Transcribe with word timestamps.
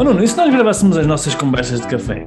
Oh 0.00 0.02
Nuno, 0.02 0.24
e 0.24 0.26
se 0.26 0.34
nós 0.34 0.50
gravássemos 0.50 0.96
as 0.96 1.06
nossas 1.06 1.34
conversas 1.34 1.78
de 1.82 1.86
café? 1.86 2.26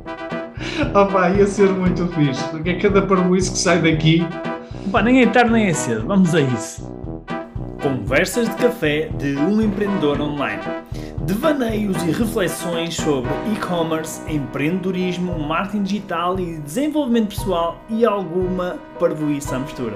Oh 0.94 1.12
pá, 1.12 1.32
ia 1.32 1.48
ser 1.48 1.70
muito 1.70 2.08
fixe, 2.10 2.48
porque 2.50 2.70
é 2.70 2.80
cada 2.80 3.02
parboice 3.02 3.52
que 3.52 3.58
sai 3.58 3.82
daqui. 3.82 4.20
Pá, 4.92 5.02
nem 5.02 5.24
é 5.24 5.26
tarde 5.26 5.52
nem 5.52 5.66
é 5.66 5.74
cedo, 5.74 6.06
vamos 6.06 6.36
a 6.36 6.42
isso. 6.42 6.88
Conversas 7.82 8.48
de 8.48 8.56
café 8.58 9.10
de 9.18 9.36
um 9.38 9.60
empreendedor 9.60 10.22
online. 10.22 10.62
Devaneios 11.26 11.98
e 12.04 12.12
reflexões 12.12 12.94
sobre 12.94 13.32
e-commerce, 13.52 14.22
empreendedorismo, 14.32 15.40
marketing 15.40 15.82
digital 15.82 16.40
e 16.40 16.60
desenvolvimento 16.60 17.30
pessoal 17.30 17.84
e 17.90 18.06
alguma 18.06 18.78
parvoíça 19.00 19.56
à 19.56 19.60
mistura. 19.60 19.96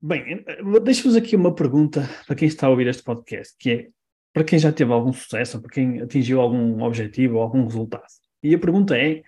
Bem, 0.00 0.42
deixo-vos 0.82 1.14
aqui 1.14 1.36
uma 1.36 1.54
pergunta 1.54 2.08
para 2.26 2.34
quem 2.34 2.48
está 2.48 2.68
a 2.68 2.70
ouvir 2.70 2.86
este 2.86 3.02
podcast, 3.02 3.54
que 3.58 3.70
é 3.70 3.99
para 4.32 4.44
quem 4.44 4.58
já 4.58 4.72
teve 4.72 4.92
algum 4.92 5.12
sucesso, 5.12 5.60
para 5.60 5.70
quem 5.70 6.00
atingiu 6.00 6.40
algum 6.40 6.82
objetivo 6.82 7.36
ou 7.36 7.42
algum 7.42 7.64
resultado. 7.64 8.04
E 8.42 8.54
a 8.54 8.58
pergunta 8.58 8.96
é: 8.96 9.22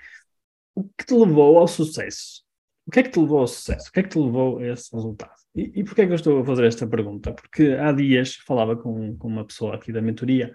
o 0.74 0.84
que 0.84 1.04
te 1.06 1.14
levou 1.14 1.58
ao 1.58 1.68
sucesso? 1.68 2.42
O 2.86 2.90
que 2.90 3.00
é 3.00 3.02
que 3.02 3.10
te 3.10 3.20
levou 3.20 3.40
ao 3.40 3.46
sucesso? 3.46 3.88
O 3.88 3.92
que 3.92 4.00
é 4.00 4.02
que 4.02 4.08
te 4.08 4.18
levou 4.18 4.58
a 4.58 4.66
esse 4.68 4.94
resultado? 4.94 5.34
E, 5.54 5.80
e 5.80 5.84
porquê 5.84 6.02
é 6.02 6.06
que 6.06 6.12
eu 6.12 6.16
estou 6.16 6.40
a 6.40 6.44
fazer 6.44 6.64
esta 6.66 6.86
pergunta? 6.86 7.32
Porque 7.32 7.72
há 7.72 7.92
dias 7.92 8.36
falava 8.36 8.76
com, 8.76 9.16
com 9.16 9.28
uma 9.28 9.44
pessoa 9.44 9.76
aqui 9.76 9.92
da 9.92 10.02
mentoria 10.02 10.52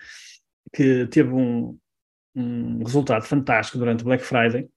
que 0.74 1.08
teve 1.08 1.32
um, 1.32 1.78
um 2.36 2.84
resultado 2.84 3.24
fantástico 3.24 3.78
durante 3.78 4.02
o 4.02 4.06
Black 4.06 4.24
Friday 4.24 4.70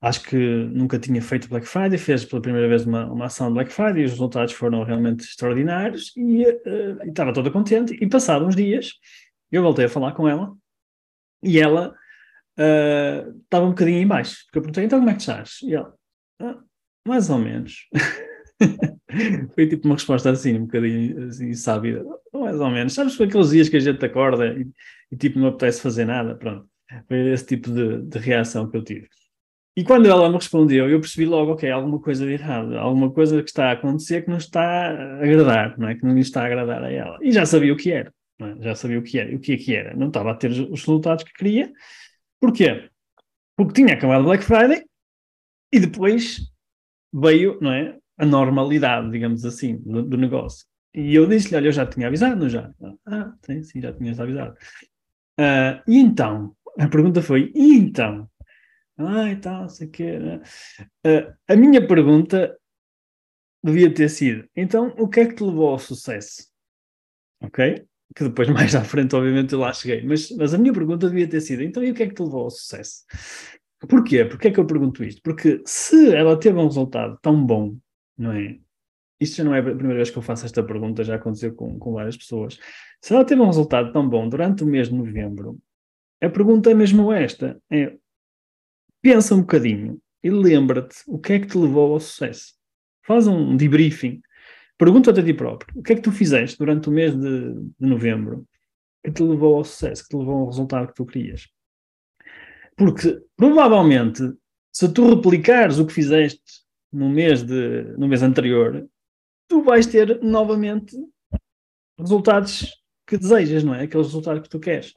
acho 0.00 0.22
que 0.22 0.36
nunca 0.36 0.98
tinha 0.98 1.22
feito 1.22 1.48
Black 1.48 1.66
Friday, 1.66 1.98
fez 1.98 2.24
pela 2.24 2.42
primeira 2.42 2.68
vez 2.68 2.84
uma, 2.84 3.06
uma 3.06 3.26
ação 3.26 3.48
de 3.48 3.54
Black 3.54 3.72
Friday 3.72 4.02
e 4.02 4.04
os 4.04 4.12
resultados 4.12 4.52
foram 4.52 4.84
realmente 4.84 5.24
extraordinários 5.24 6.12
e, 6.16 6.44
uh, 6.44 7.04
e 7.04 7.08
estava 7.08 7.32
toda 7.32 7.50
contente. 7.50 7.96
E 8.00 8.06
passados 8.06 8.46
uns 8.46 8.56
dias, 8.56 8.92
eu 9.50 9.62
voltei 9.62 9.86
a 9.86 9.88
falar 9.88 10.12
com 10.12 10.28
ela 10.28 10.54
e 11.42 11.58
ela 11.58 11.94
uh, 12.58 13.40
estava 13.42 13.64
um 13.66 13.70
bocadinho 13.70 13.98
em 13.98 14.06
baixo, 14.06 14.44
porque 14.44 14.58
eu 14.58 14.62
perguntei, 14.62 14.84
então 14.84 14.98
como 14.98 15.10
é 15.10 15.14
que 15.14 15.20
estás? 15.20 15.58
E 15.62 15.74
ela, 15.74 15.94
ah, 16.40 16.58
mais 17.06 17.30
ou 17.30 17.38
menos. 17.38 17.88
Foi 19.54 19.68
tipo 19.68 19.86
uma 19.86 19.94
resposta 19.94 20.30
assim, 20.30 20.56
um 20.56 20.66
bocadinho 20.66 21.28
assim, 21.28 21.52
sábida, 21.54 22.04
mais 22.32 22.60
ou 22.60 22.70
menos. 22.70 22.94
Sabes, 22.94 23.14
foi 23.14 23.26
aqueles 23.26 23.50
dias 23.50 23.68
que 23.68 23.76
a 23.76 23.80
gente 23.80 24.04
acorda 24.04 24.46
e, 24.46 24.66
e 25.10 25.16
tipo 25.16 25.38
não 25.38 25.48
apetece 25.48 25.80
fazer 25.80 26.04
nada, 26.04 26.34
pronto. 26.34 26.68
Foi 27.06 27.32
esse 27.32 27.46
tipo 27.46 27.70
de, 27.70 28.02
de 28.02 28.18
reação 28.18 28.68
que 28.68 28.76
eu 28.76 28.82
tive. 28.82 29.08
E 29.76 29.82
quando 29.82 30.06
ela 30.06 30.28
me 30.28 30.36
respondeu, 30.36 30.88
eu 30.88 31.00
percebi 31.00 31.26
logo, 31.26 31.52
ok, 31.52 31.68
alguma 31.68 32.00
coisa 32.00 32.24
de 32.24 32.32
errado, 32.32 32.78
alguma 32.78 33.10
coisa 33.10 33.42
que 33.42 33.48
está 33.48 33.70
a 33.70 33.72
acontecer 33.72 34.22
que 34.22 34.30
não 34.30 34.36
está 34.36 34.62
a 34.62 35.16
agradar, 35.16 35.76
não 35.76 35.88
é? 35.88 35.96
Que 35.96 36.04
não 36.04 36.14
lhe 36.14 36.20
está 36.20 36.42
a 36.42 36.46
agradar 36.46 36.84
a 36.84 36.90
ela. 36.90 37.18
E 37.20 37.32
já 37.32 37.44
sabia 37.44 37.72
o 37.72 37.76
que 37.76 37.90
era, 37.90 38.12
é? 38.40 38.62
já 38.62 38.74
sabia 38.76 38.98
o 39.00 39.02
que 39.02 39.18
era. 39.18 39.34
O 39.34 39.40
que 39.40 39.52
é 39.52 39.56
que 39.56 39.74
era? 39.74 39.96
Não 39.96 40.08
estava 40.08 40.30
a 40.30 40.34
ter 40.34 40.50
os 40.50 40.80
resultados 40.80 41.24
que 41.24 41.32
queria. 41.32 41.72
Porquê? 42.40 42.88
Porque 43.56 43.72
tinha 43.72 43.94
acabado 43.94 44.24
Black 44.24 44.44
Friday 44.44 44.84
e 45.72 45.80
depois 45.80 46.40
veio, 47.12 47.58
não 47.60 47.72
é? 47.72 47.98
A 48.16 48.24
normalidade, 48.24 49.10
digamos 49.10 49.44
assim, 49.44 49.78
do, 49.78 50.02
do 50.02 50.16
negócio. 50.16 50.66
E 50.94 51.16
eu 51.16 51.26
disse-lhe, 51.26 51.56
olha, 51.56 51.66
eu 51.66 51.72
já 51.72 51.84
tinha 51.84 52.06
avisado, 52.06 52.48
já? 52.48 52.70
Ah, 53.06 53.32
sim, 53.44 53.62
sim, 53.64 53.80
já 53.80 53.92
tinhas 53.92 54.20
avisado. 54.20 54.54
Uh, 55.40 55.82
e 55.88 55.98
então? 55.98 56.54
A 56.78 56.86
pergunta 56.86 57.20
foi, 57.20 57.50
e 57.54 57.74
então? 57.74 58.28
Ah, 58.98 59.36
tal, 59.40 59.68
sei 59.68 59.88
que. 59.88 60.04
Uh, 60.04 61.34
a 61.48 61.56
minha 61.56 61.86
pergunta 61.86 62.56
devia 63.62 63.92
ter 63.92 64.08
sido: 64.08 64.48
então, 64.54 64.94
o 64.98 65.08
que 65.08 65.20
é 65.20 65.26
que 65.26 65.34
te 65.34 65.42
levou 65.42 65.70
ao 65.70 65.78
sucesso? 65.78 66.48
Ok? 67.42 67.86
Que 68.14 68.24
depois, 68.24 68.48
mais 68.50 68.74
à 68.74 68.84
frente, 68.84 69.16
obviamente, 69.16 69.52
eu 69.52 69.58
lá 69.60 69.72
cheguei. 69.72 70.04
Mas, 70.06 70.30
mas 70.30 70.54
a 70.54 70.58
minha 70.58 70.72
pergunta 70.72 71.08
devia 71.08 71.28
ter 71.28 71.40
sido: 71.40 71.62
então, 71.62 71.82
e 71.82 71.90
o 71.90 71.94
que 71.94 72.04
é 72.04 72.08
que 72.08 72.14
te 72.14 72.22
levou 72.22 72.44
ao 72.44 72.50
sucesso? 72.50 73.04
Porquê? 73.88 74.24
Porquê 74.24 74.48
é 74.48 74.50
que 74.50 74.60
eu 74.60 74.66
pergunto 74.66 75.02
isto? 75.02 75.20
Porque 75.22 75.62
se 75.66 76.14
ela 76.14 76.38
teve 76.38 76.58
um 76.58 76.66
resultado 76.66 77.18
tão 77.20 77.44
bom, 77.44 77.76
não 78.16 78.32
é? 78.32 78.58
Isto 79.20 79.36
já 79.38 79.44
não 79.44 79.54
é 79.54 79.60
a 79.60 79.62
primeira 79.62 79.96
vez 79.96 80.10
que 80.10 80.18
eu 80.18 80.22
faço 80.22 80.44
esta 80.44 80.62
pergunta, 80.62 81.04
já 81.04 81.16
aconteceu 81.16 81.54
com, 81.54 81.78
com 81.78 81.92
várias 81.92 82.16
pessoas. 82.16 82.58
Se 83.00 83.14
ela 83.14 83.24
teve 83.24 83.40
um 83.40 83.46
resultado 83.46 83.92
tão 83.92 84.08
bom 84.08 84.28
durante 84.28 84.64
o 84.64 84.66
mês 84.66 84.88
de 84.88 84.94
novembro, 84.94 85.58
a 86.22 86.28
pergunta 86.28 86.70
é 86.70 86.74
mesmo 86.74 87.12
esta: 87.12 87.60
é 87.70 87.96
pensa 89.04 89.34
um 89.34 89.42
bocadinho 89.42 90.00
e 90.22 90.30
lembra-te 90.30 90.96
o 91.06 91.18
que 91.18 91.34
é 91.34 91.38
que 91.38 91.46
te 91.46 91.58
levou 91.58 91.92
ao 91.92 92.00
sucesso. 92.00 92.54
Faz 93.06 93.26
um 93.26 93.54
debriefing. 93.54 94.22
Pergunta-te 94.78 95.20
a 95.20 95.22
ti 95.22 95.34
próprio: 95.34 95.78
o 95.78 95.82
que 95.82 95.92
é 95.92 95.96
que 95.96 96.00
tu 96.00 96.10
fizeste 96.10 96.56
durante 96.58 96.88
o 96.88 96.92
mês 96.92 97.14
de, 97.14 97.52
de 97.52 97.86
novembro 97.86 98.46
que 99.04 99.12
te 99.12 99.22
levou 99.22 99.56
ao 99.56 99.64
sucesso, 99.64 100.04
que 100.04 100.08
te 100.08 100.16
levou 100.16 100.36
ao 100.38 100.46
resultado 100.46 100.88
que 100.88 100.94
tu 100.94 101.04
querias? 101.04 101.46
Porque 102.76 103.22
provavelmente, 103.36 104.22
se 104.72 104.90
tu 104.90 105.14
replicares 105.14 105.78
o 105.78 105.86
que 105.86 105.92
fizeste 105.92 106.64
no 106.90 107.10
mês, 107.10 107.42
de, 107.42 107.82
no 107.98 108.08
mês 108.08 108.22
anterior, 108.22 108.88
tu 109.46 109.62
vais 109.62 109.86
ter 109.86 110.18
novamente 110.22 110.96
resultados 111.98 112.74
que 113.06 113.18
desejas, 113.18 113.62
não 113.62 113.74
é? 113.74 113.82
Aqueles 113.82 114.06
resultados 114.06 114.42
que 114.42 114.48
tu 114.48 114.58
queres. 114.58 114.94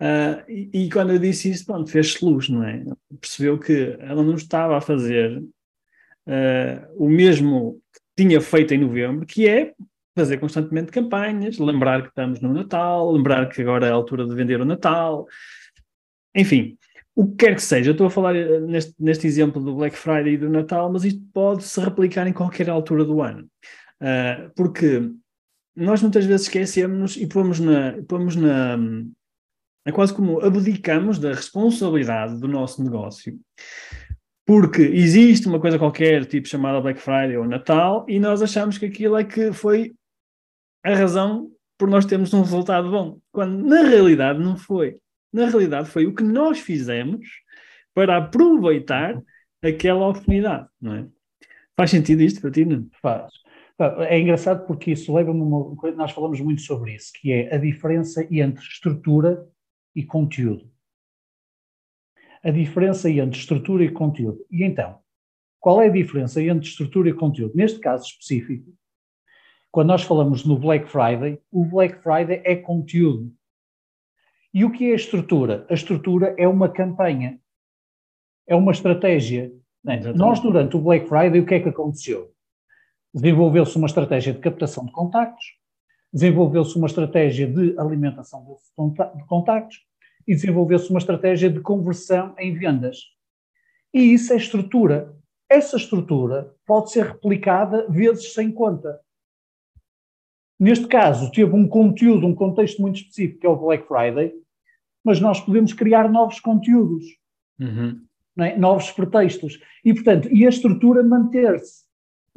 Uh, 0.00 0.48
e, 0.48 0.84
e, 0.84 0.90
quando 0.90 1.12
eu 1.12 1.18
disse 1.18 1.50
isso, 1.50 1.66
pronto, 1.66 1.90
fez-se 1.90 2.24
luz, 2.24 2.48
não 2.48 2.62
é? 2.62 2.84
Percebeu 3.20 3.58
que 3.58 3.96
ela 3.98 4.22
não 4.22 4.34
estava 4.34 4.76
a 4.76 4.80
fazer 4.80 5.38
uh, 5.38 6.94
o 6.96 7.08
mesmo 7.08 7.80
que 7.92 8.24
tinha 8.24 8.40
feito 8.40 8.74
em 8.74 8.78
novembro, 8.78 9.26
que 9.26 9.48
é 9.48 9.72
fazer 10.16 10.38
constantemente 10.38 10.92
campanhas, 10.92 11.58
lembrar 11.58 12.02
que 12.02 12.08
estamos 12.08 12.40
no 12.40 12.52
Natal, 12.52 13.10
lembrar 13.12 13.48
que 13.48 13.62
agora 13.62 13.86
é 13.86 13.90
a 13.90 13.94
altura 13.94 14.26
de 14.26 14.34
vender 14.34 14.60
o 14.60 14.64
Natal, 14.64 15.26
enfim, 16.34 16.76
o 17.14 17.26
que 17.26 17.46
quer 17.46 17.54
que 17.54 17.62
seja. 17.62 17.90
Eu 17.90 17.92
estou 17.92 18.06
a 18.06 18.10
falar 18.10 18.36
eh, 18.36 18.60
neste, 18.60 18.94
neste 18.98 19.26
exemplo 19.26 19.62
do 19.62 19.74
Black 19.74 19.96
Friday 19.96 20.34
e 20.34 20.38
do 20.38 20.48
Natal, 20.48 20.92
mas 20.92 21.04
isto 21.04 21.20
pode 21.32 21.64
se 21.64 21.80
replicar 21.80 22.26
em 22.26 22.32
qualquer 22.32 22.68
altura 22.70 23.04
do 23.04 23.22
ano, 23.22 23.48
uh, 24.00 24.50
porque 24.56 25.10
nós 25.74 26.02
muitas 26.02 26.24
vezes 26.24 26.46
esquecemos 26.46 27.16
e 27.16 27.26
pomos 27.26 27.60
na, 27.60 27.94
pomos 28.08 28.34
na 28.34 28.76
é 29.88 29.92
quase 29.92 30.12
como 30.12 30.38
abdicamos 30.44 31.18
da 31.18 31.32
responsabilidade 31.32 32.38
do 32.38 32.46
nosso 32.46 32.84
negócio. 32.84 33.40
Porque 34.44 34.82
existe 34.82 35.48
uma 35.48 35.58
coisa 35.58 35.78
qualquer, 35.78 36.26
tipo 36.26 36.46
chamada 36.46 36.78
Black 36.78 37.00
Friday 37.00 37.38
ou 37.38 37.46
Natal, 37.46 38.04
e 38.06 38.20
nós 38.20 38.42
achamos 38.42 38.76
que 38.76 38.84
aquilo 38.84 39.16
é 39.16 39.24
que 39.24 39.50
foi 39.50 39.94
a 40.84 40.94
razão 40.94 41.50
por 41.78 41.88
nós 41.88 42.04
termos 42.04 42.34
um 42.34 42.42
resultado 42.42 42.90
bom. 42.90 43.18
Quando 43.32 43.66
na 43.66 43.80
realidade 43.80 44.38
não 44.38 44.58
foi. 44.58 44.98
Na 45.32 45.46
realidade 45.46 45.88
foi 45.88 46.06
o 46.06 46.14
que 46.14 46.22
nós 46.22 46.60
fizemos 46.60 47.26
para 47.94 48.18
aproveitar 48.18 49.18
aquela 49.62 50.06
oportunidade, 50.06 50.68
não 50.78 50.96
é? 50.96 51.06
Faz 51.74 51.90
sentido 51.90 52.20
isto 52.20 52.42
para 52.42 52.50
ti, 52.50 52.66
não? 52.66 52.86
Faz. 53.00 53.32
É 54.00 54.18
engraçado 54.20 54.66
porque 54.66 54.90
isso 54.90 55.14
leva-me 55.14 55.40
uma 55.40 55.74
nós 55.96 56.10
falamos 56.10 56.40
muito 56.42 56.60
sobre 56.60 56.94
isso, 56.94 57.10
que 57.14 57.32
é 57.32 57.54
a 57.54 57.58
diferença 57.58 58.26
entre 58.30 58.62
estrutura 58.62 59.48
e 59.94 60.04
conteúdo. 60.04 60.70
A 62.42 62.50
diferença 62.50 63.10
entre 63.10 63.38
estrutura 63.38 63.84
e 63.84 63.90
conteúdo. 63.90 64.44
E 64.50 64.64
então, 64.64 65.00
qual 65.60 65.82
é 65.82 65.86
a 65.86 65.92
diferença 65.92 66.40
entre 66.42 66.68
estrutura 66.68 67.08
e 67.08 67.14
conteúdo? 67.14 67.56
Neste 67.56 67.80
caso 67.80 68.06
específico, 68.06 68.72
quando 69.70 69.88
nós 69.88 70.02
falamos 70.02 70.44
no 70.44 70.58
Black 70.58 70.88
Friday, 70.88 71.40
o 71.50 71.64
Black 71.64 72.02
Friday 72.02 72.40
é 72.44 72.56
conteúdo. 72.56 73.32
E 74.54 74.64
o 74.64 74.72
que 74.72 74.88
é 74.88 74.92
a 74.92 74.96
estrutura? 74.96 75.66
A 75.68 75.74
estrutura 75.74 76.34
é 76.38 76.48
uma 76.48 76.68
campanha, 76.68 77.38
é 78.46 78.56
uma 78.56 78.72
estratégia. 78.72 79.52
Nós, 80.14 80.40
durante 80.40 80.76
o 80.76 80.80
Black 80.80 81.06
Friday, 81.06 81.40
o 81.40 81.46
que 81.46 81.54
é 81.54 81.60
que 81.60 81.68
aconteceu? 81.68 82.32
Desenvolveu-se 83.12 83.76
uma 83.76 83.86
estratégia 83.86 84.32
de 84.32 84.38
captação 84.38 84.86
de 84.86 84.92
contactos, 84.92 85.57
desenvolveu-se 86.12 86.76
uma 86.76 86.86
estratégia 86.86 87.46
de 87.46 87.78
alimentação 87.78 88.44
de 89.16 89.24
contactos 89.26 89.78
e 90.26 90.34
desenvolveu-se 90.34 90.90
uma 90.90 90.98
estratégia 90.98 91.50
de 91.50 91.60
conversão 91.60 92.34
em 92.38 92.54
vendas. 92.54 92.98
E 93.92 94.12
isso 94.12 94.32
é 94.32 94.36
estrutura. 94.36 95.14
Essa 95.48 95.76
estrutura 95.76 96.54
pode 96.66 96.90
ser 96.90 97.06
replicada 97.06 97.86
vezes 97.88 98.34
sem 98.34 98.52
conta. 98.52 99.00
Neste 100.60 100.86
caso, 100.86 101.30
teve 101.30 101.54
um 101.54 101.66
conteúdo, 101.66 102.26
um 102.26 102.34
contexto 102.34 102.82
muito 102.82 102.96
específico, 102.96 103.40
que 103.40 103.46
é 103.46 103.50
o 103.50 103.56
Black 103.56 103.86
Friday, 103.86 104.34
mas 105.04 105.20
nós 105.20 105.40
podemos 105.40 105.72
criar 105.72 106.10
novos 106.10 106.40
conteúdos, 106.40 107.04
uhum. 107.60 108.04
é? 108.40 108.58
novos 108.58 108.90
pretextos. 108.90 109.58
E, 109.84 109.94
portanto, 109.94 110.28
e 110.30 110.44
a 110.44 110.48
estrutura 110.48 111.02
manter-se. 111.02 111.87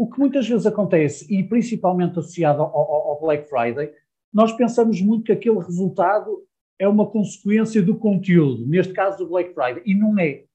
O 0.01 0.09
que 0.09 0.18
muitas 0.18 0.50
vezes 0.50 0.65
acontece, 0.65 1.31
e 1.31 1.44
principalmente 1.44 2.18
associado 2.18 2.63
ao, 2.63 2.75
ao, 2.75 3.09
ao, 3.09 3.21
Black 3.21 3.48
Friday, 3.48 3.94
nós 4.33 4.51
pensamos 4.51 5.00
muito 5.00 5.25
que 5.25 5.31
aquele 5.31 5.59
resultado 5.59 6.44
é 6.80 6.88
uma 6.88 7.06
consequência 7.06 7.83
do 7.83 7.95
conteúdo, 7.95 8.65
neste 8.65 8.94
caso 8.94 9.19
do 9.19 9.30
Black 9.30 9.53
Friday, 9.53 9.83
e 9.86 9.94
não 9.94 10.18
é. 10.18 10.45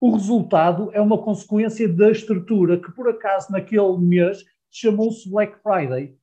O 0.00 0.10
resultado 0.10 0.90
é 0.92 1.00
uma 1.00 1.16
consequência 1.16 1.88
da 1.88 2.10
estrutura, 2.10 2.76
que 2.76 2.90
por 2.90 3.08
acaso 3.08 3.52
naquele 3.52 3.96
mês 3.96 4.44
chamou-se 4.68 5.30
Black 5.30 5.56
Friday. 5.62 6.16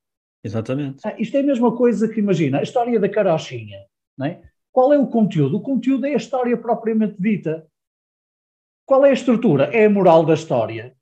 Exatamente. 0.43 1.07
Ah, 1.07 1.15
isto 1.17 1.37
é 1.37 1.39
a 1.39 1.43
mesma 1.43 1.73
coisa 1.73 2.05
que, 2.09 2.19
imagina, 2.19 2.59
a 2.59 2.63
história 2.63 2.99
da 2.99 3.07
carochinha, 3.07 3.79
não 4.17 4.25
é? 4.25 4.41
Qual 4.73 4.91
é 4.91 4.99
o 4.99 5.07
conteúdo? 5.07 5.55
O 5.55 5.61
conteúdo 5.61 6.05
é 6.05 6.15
a 6.15 6.17
história 6.17 6.57
propriamente 6.57 7.15
dita. 7.17 7.65
Qual 8.85 9.05
é 9.05 9.11
a 9.11 9.13
estrutura? 9.13 9.73
É 9.73 9.85
a 9.85 9.89
moral 9.89 10.25
da 10.25 10.33
história. 10.33 10.93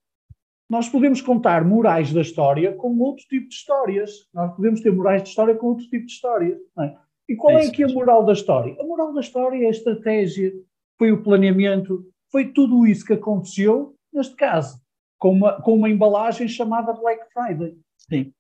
Nós 0.70 0.88
podemos 0.88 1.22
contar 1.22 1.66
morais 1.66 2.14
da 2.14 2.22
história 2.22 2.74
com 2.74 2.98
outro 3.00 3.26
tipo 3.26 3.50
de 3.50 3.56
histórias. 3.56 4.28
Nós 4.34 4.56
podemos 4.56 4.82
ter 4.82 4.92
morais 4.92 5.24
de 5.24 5.30
história 5.30 5.56
com 5.56 5.68
outro 5.68 5.88
tipo 5.88 6.06
de 6.06 6.12
histórias. 6.12 6.60
É? 6.80 6.96
E 7.28 7.36
qual 7.36 7.58
é, 7.58 7.66
é 7.66 7.68
aqui 7.68 7.84
a 7.84 7.88
moral 7.88 8.24
da 8.24 8.34
história? 8.34 8.76
A 8.80 8.84
moral 8.84 9.14
da 9.14 9.22
história 9.22 9.64
é 9.64 9.68
a 9.68 9.72
estratégia, 9.72 10.52
foi 10.98 11.12
o 11.12 11.24
planeamento, 11.24 12.06
foi 12.32 12.52
tudo 12.52 12.86
isso 12.86 13.06
que 13.06 13.14
aconteceu, 13.14 13.96
neste 14.14 14.36
caso, 14.36 14.80
com 15.18 15.32
uma, 15.32 15.62
com 15.62 15.74
uma 15.74 15.90
embalagem 15.90 16.48
chamada 16.48 16.94
Black 16.94 17.24
Friday. 17.34 17.76
Sim, 17.98 18.34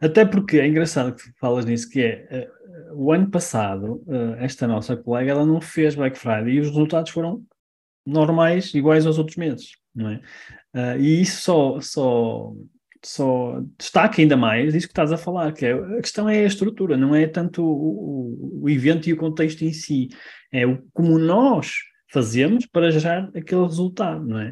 até 0.00 0.24
porque 0.24 0.58
é 0.58 0.66
engraçado 0.66 1.14
que 1.14 1.22
falas 1.40 1.64
nisso, 1.64 1.90
que 1.90 2.02
é, 2.02 2.48
uh, 2.90 2.94
o 2.94 3.12
ano 3.12 3.30
passado, 3.30 4.02
uh, 4.06 4.34
esta 4.38 4.66
nossa 4.66 4.96
colega, 4.96 5.32
ela 5.32 5.46
não 5.46 5.60
fez 5.60 5.94
Black 5.94 6.16
Friday 6.16 6.54
e 6.54 6.60
os 6.60 6.68
resultados 6.68 7.10
foram 7.10 7.42
normais, 8.06 8.72
iguais 8.74 9.04
aos 9.04 9.18
outros 9.18 9.36
meses, 9.36 9.72
não 9.92 10.08
é? 10.10 10.20
Uh, 10.76 11.00
e 11.00 11.22
isso 11.22 11.40
só, 11.40 11.80
só, 11.80 12.52
só 13.02 13.62
destaca 13.78 14.20
ainda 14.20 14.36
mais 14.36 14.74
isso 14.74 14.86
que 14.86 14.92
estás 14.92 15.10
a 15.10 15.16
falar, 15.16 15.50
que 15.54 15.64
é, 15.64 15.72
a 15.72 16.02
questão 16.02 16.28
é 16.28 16.40
a 16.40 16.46
estrutura, 16.46 16.98
não 16.98 17.14
é 17.14 17.26
tanto 17.26 17.64
o, 17.64 18.60
o, 18.62 18.68
evento 18.68 19.08
e 19.08 19.12
o 19.14 19.16
contexto 19.16 19.62
em 19.62 19.72
si, 19.72 20.08
é 20.52 20.66
o, 20.66 20.82
como 20.92 21.18
nós 21.18 21.76
fazemos 22.12 22.66
para 22.66 22.90
gerar 22.90 23.30
aquele 23.34 23.62
resultado, 23.62 24.22
não 24.26 24.38
é? 24.38 24.50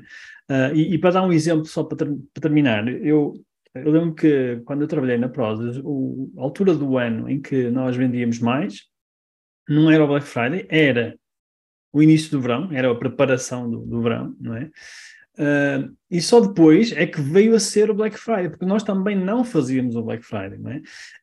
Uh, 0.50 0.74
e, 0.74 0.94
e, 0.94 0.98
para 0.98 1.10
dar 1.10 1.22
um 1.24 1.32
exemplo, 1.32 1.66
só 1.66 1.84
para, 1.84 1.98
ter, 1.98 2.06
para 2.32 2.40
terminar, 2.40 2.88
eu, 2.88 3.34
eu, 3.74 3.90
lembro 3.90 4.14
que 4.14 4.62
quando 4.64 4.80
eu 4.80 4.88
trabalhei 4.88 5.18
na 5.18 5.28
Prozis, 5.28 5.76
a 5.76 6.40
altura 6.40 6.74
do 6.74 6.96
ano 6.96 7.28
em 7.28 7.38
que 7.38 7.68
nós 7.68 7.96
vendíamos 7.96 8.38
mais 8.38 8.84
não 9.68 9.90
era 9.90 10.02
o 10.02 10.06
Black 10.06 10.26
Friday, 10.26 10.66
era 10.70 11.18
o 11.92 12.02
início 12.02 12.30
do 12.30 12.40
verão, 12.40 12.70
era 12.72 12.90
a 12.90 12.94
preparação 12.94 13.70
do, 13.70 13.84
do 13.84 14.02
verão, 14.02 14.34
não 14.40 14.56
é? 14.56 14.70
Uh, 15.36 15.92
e 16.10 16.20
só 16.20 16.40
depois 16.40 16.92
é 16.92 17.06
que 17.06 17.20
veio 17.20 17.54
a 17.54 17.60
ser 17.60 17.90
o 17.90 17.94
Black 17.94 18.16
Friday, 18.16 18.50
porque 18.50 18.64
nós 18.64 18.82
também 18.82 19.16
não 19.16 19.44
fazíamos 19.44 19.96
o 19.96 20.02
Black 20.02 20.24
Friday, 20.24 20.58
não 20.58 20.70
é? 20.70 20.80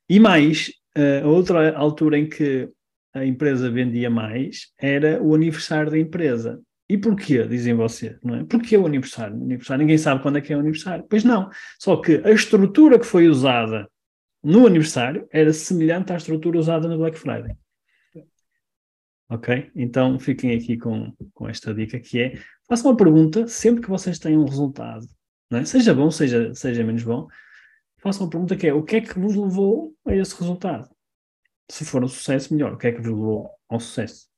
E 0.09 0.19
mais, 0.19 0.69
uh, 0.97 1.25
a 1.25 1.27
outra 1.27 1.75
altura 1.77 2.17
em 2.17 2.27
que 2.27 2.69
a 3.13 3.25
empresa 3.25 3.69
vendia 3.69 4.09
mais 4.09 4.71
era 4.77 5.21
o 5.21 5.33
aniversário 5.35 5.91
da 5.91 5.99
empresa. 5.99 6.59
E 6.89 6.97
porquê, 6.97 7.45
dizem 7.47 7.73
vocês, 7.73 8.17
não 8.21 8.35
é? 8.35 8.43
Porquê 8.43 8.77
o 8.77 8.85
aniversário? 8.85 9.37
O 9.37 9.43
aniversário, 9.43 9.81
ninguém 9.81 9.97
sabe 9.97 10.21
quando 10.21 10.37
é 10.37 10.41
que 10.41 10.51
é 10.51 10.57
o 10.57 10.59
aniversário. 10.59 11.05
Pois 11.09 11.23
não, 11.23 11.49
só 11.79 11.95
que 11.97 12.21
a 12.25 12.31
estrutura 12.31 12.99
que 12.99 13.05
foi 13.05 13.29
usada 13.29 13.89
no 14.43 14.65
aniversário 14.65 15.27
era 15.31 15.53
semelhante 15.53 16.11
à 16.11 16.17
estrutura 16.17 16.57
usada 16.57 16.87
no 16.87 16.97
Black 16.97 17.17
Friday. 17.17 17.55
Ok? 19.29 19.71
Então 19.73 20.19
fiquem 20.19 20.53
aqui 20.53 20.77
com, 20.77 21.13
com 21.33 21.47
esta 21.47 21.73
dica 21.73 21.97
que 21.97 22.19
é, 22.19 22.39
façam 22.71 22.89
uma 22.89 22.95
pergunta 22.95 23.45
sempre 23.49 23.81
que 23.81 23.89
vocês 23.89 24.17
têm 24.17 24.37
um 24.37 24.45
resultado, 24.45 25.05
é? 25.51 25.65
seja 25.65 25.93
bom, 25.93 26.09
seja, 26.09 26.55
seja 26.55 26.85
menos 26.85 27.03
bom, 27.03 27.27
façam 27.97 28.23
uma 28.23 28.29
pergunta 28.29 28.55
que 28.55 28.65
é, 28.65 28.73
o 28.73 28.81
que 28.81 28.95
é 28.95 29.01
que 29.01 29.19
vos 29.19 29.35
levou 29.35 29.93
a 30.05 30.15
esse 30.15 30.33
resultado? 30.39 30.89
Se 31.69 31.83
for 31.83 32.01
um 32.01 32.07
sucesso, 32.07 32.53
melhor. 32.53 32.71
O 32.71 32.77
que 32.77 32.87
é 32.87 32.93
que 32.93 33.01
vos 33.01 33.07
levou 33.07 33.51
ao 33.67 33.77
sucesso? 33.77 34.30